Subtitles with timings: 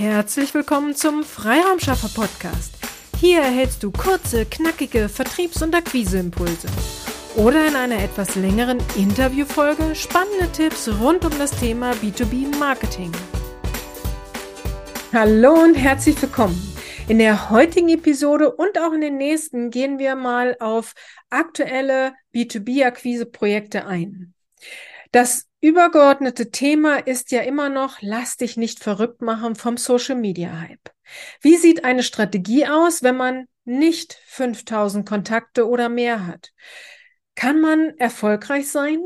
[0.00, 2.72] Herzlich willkommen zum Freiraumschaffer Podcast.
[3.18, 6.68] Hier erhältst du kurze, knackige Vertriebs- und Akquiseimpulse.
[7.36, 13.12] Oder in einer etwas längeren Interviewfolge spannende Tipps rund um das Thema B2B Marketing.
[15.12, 16.58] Hallo und herzlich willkommen.
[17.06, 20.94] In der heutigen Episode und auch in den nächsten gehen wir mal auf
[21.28, 24.32] aktuelle B2B-Akquise-Projekte ein.
[25.12, 30.60] Das übergeordnete Thema ist ja immer noch, lass dich nicht verrückt machen vom Social Media
[30.60, 30.90] Hype.
[31.40, 36.52] Wie sieht eine Strategie aus, wenn man nicht 5000 Kontakte oder mehr hat?
[37.34, 39.00] Kann man erfolgreich sein?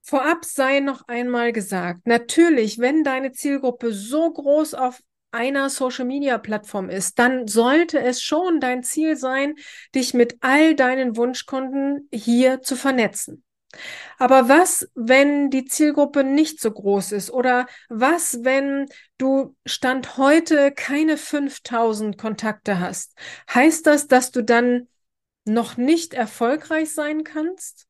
[0.00, 5.00] Vorab sei noch einmal gesagt, natürlich, wenn deine Zielgruppe so groß auf
[5.30, 9.54] einer Social Media Plattform ist, dann sollte es schon dein Ziel sein,
[9.94, 13.44] dich mit all deinen Wunschkunden hier zu vernetzen.
[14.18, 17.30] Aber was, wenn die Zielgruppe nicht so groß ist?
[17.30, 18.86] Oder was, wenn
[19.18, 23.14] du Stand heute keine 5000 Kontakte hast?
[23.52, 24.88] Heißt das, dass du dann
[25.44, 27.86] noch nicht erfolgreich sein kannst?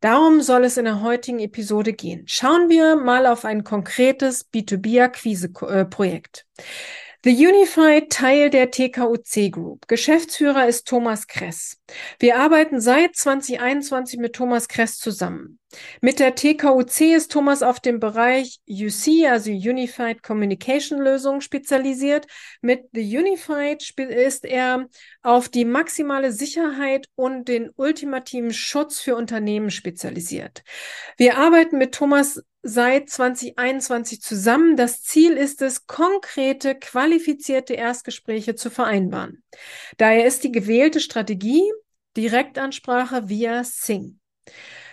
[0.00, 2.24] Darum soll es in der heutigen Episode gehen.
[2.26, 6.46] Schauen wir mal auf ein konkretes B2B-Akquise-Projekt.
[7.22, 9.88] The Unified Teil der TKUC Group.
[9.88, 11.76] Geschäftsführer ist Thomas Kress.
[12.18, 15.58] Wir arbeiten seit 2021 mit Thomas Kress zusammen.
[16.00, 22.26] Mit der TKUC ist Thomas auf dem Bereich UC, also Unified Communication Lösungen, spezialisiert.
[22.62, 24.88] Mit The Unified ist er
[25.22, 30.62] auf die maximale Sicherheit und den ultimativen Schutz für Unternehmen spezialisiert.
[31.18, 34.76] Wir arbeiten mit Thomas seit 2021 zusammen.
[34.76, 39.42] Das Ziel ist es, konkrete, qualifizierte Erstgespräche zu vereinbaren.
[39.96, 41.70] Daher ist die gewählte Strategie
[42.16, 44.18] Direktansprache via Sing.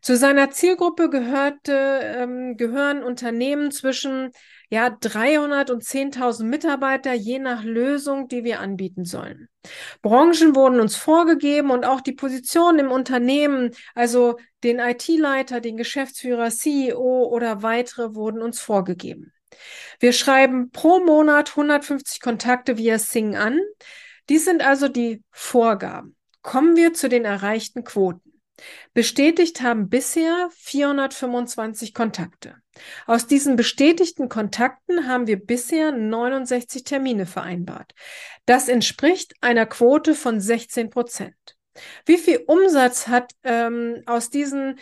[0.00, 4.32] Zu seiner Zielgruppe gehörte, ähm, gehören Unternehmen zwischen
[4.72, 9.50] ja, 300 und 10.000 Mitarbeiter, je nach Lösung, die wir anbieten sollen.
[10.00, 16.48] Branchen wurden uns vorgegeben und auch die Position im Unternehmen, also den IT-Leiter, den Geschäftsführer,
[16.48, 19.34] CEO oder weitere wurden uns vorgegeben.
[20.00, 23.60] Wir schreiben pro Monat 150 Kontakte via Sing an.
[24.30, 26.16] Dies sind also die Vorgaben.
[26.40, 28.31] Kommen wir zu den erreichten Quoten.
[28.94, 32.56] Bestätigt haben bisher 425 Kontakte.
[33.06, 37.92] Aus diesen bestätigten Kontakten haben wir bisher 69 Termine vereinbart.
[38.46, 41.34] Das entspricht einer Quote von 16 Prozent.
[42.04, 44.78] Wie viel Umsatz hat ähm, aus diesen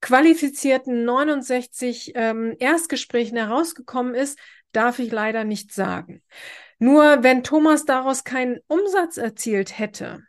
[0.00, 4.38] qualifizierten 69 ähm, Erstgesprächen herausgekommen ist,
[4.72, 6.22] darf ich leider nicht sagen.
[6.78, 10.22] Nur wenn Thomas daraus keinen Umsatz erzielt hätte,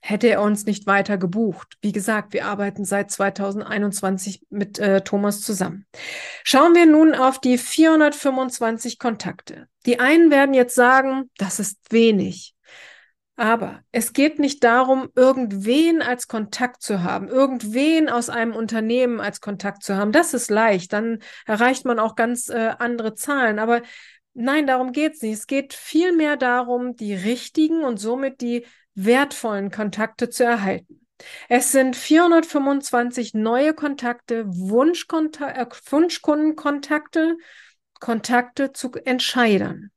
[0.00, 1.76] hätte er uns nicht weiter gebucht.
[1.80, 5.86] Wie gesagt, wir arbeiten seit 2021 mit äh, Thomas zusammen.
[6.44, 9.66] Schauen wir nun auf die 425 Kontakte.
[9.86, 12.54] Die einen werden jetzt sagen, das ist wenig.
[13.38, 19.40] Aber es geht nicht darum, irgendwen als Kontakt zu haben, irgendwen aus einem Unternehmen als
[19.40, 20.10] Kontakt zu haben.
[20.10, 23.60] Das ist leicht, dann erreicht man auch ganz äh, andere Zahlen.
[23.60, 23.82] Aber
[24.34, 25.34] nein, darum geht es nicht.
[25.34, 28.66] Es geht vielmehr darum, die richtigen und somit die
[29.04, 31.06] wertvollen Kontakte zu erhalten.
[31.48, 37.36] Es sind 425 neue Kontakte, Wunschkonta äh, Wunschkundenkontakte,
[38.00, 39.90] Kontakte zu Entscheidern.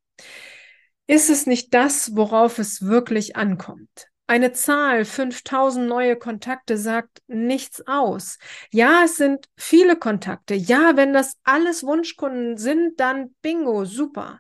[1.08, 4.08] Ist es nicht das, worauf es wirklich ankommt?
[4.28, 8.38] Eine Zahl, 5000 neue Kontakte, sagt nichts aus.
[8.72, 10.56] Ja, es sind viele Kontakte.
[10.56, 14.40] Ja, wenn das alles Wunschkunden sind, dann bingo, super.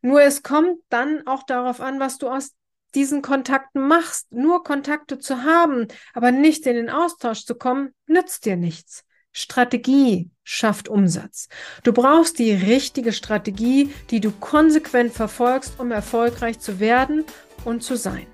[0.00, 2.52] Nur es kommt dann auch darauf an, was du aus
[2.94, 8.44] diesen Kontakten machst, nur Kontakte zu haben, aber nicht in den Austausch zu kommen, nützt
[8.44, 9.04] dir nichts.
[9.32, 11.48] Strategie schafft Umsatz.
[11.84, 17.24] Du brauchst die richtige Strategie, die du konsequent verfolgst, um erfolgreich zu werden
[17.64, 18.26] und zu sein.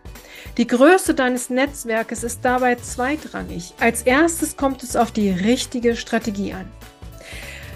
[0.57, 3.75] Die Größe deines Netzwerkes ist dabei zweitrangig.
[3.79, 6.69] Als erstes kommt es auf die richtige Strategie an.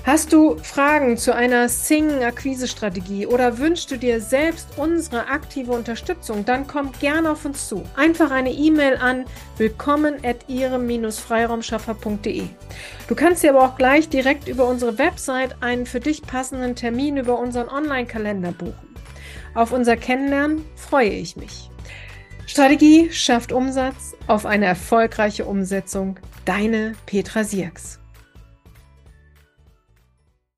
[0.04, 6.66] Hast du Fragen zu einer Sing-Akquise-Strategie oder wünschst du dir selbst unsere aktive Unterstützung, dann
[6.66, 7.84] komm gerne auf uns zu.
[7.94, 9.26] Einfach eine E-Mail an
[9.58, 12.43] willkommen at ihrem-freiraumschaffer.de.
[13.06, 17.16] Du kannst dir aber auch gleich direkt über unsere Website einen für dich passenden Termin
[17.16, 18.96] über unseren Online-Kalender buchen.
[19.54, 21.70] Auf unser Kennenlernen freue ich mich.
[22.46, 26.19] Strategie schafft Umsatz auf eine erfolgreiche Umsetzung.
[26.44, 28.01] Deine Petra Sierks.